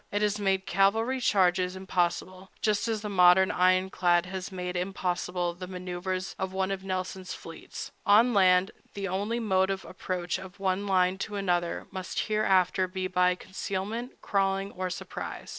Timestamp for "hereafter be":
12.21-13.05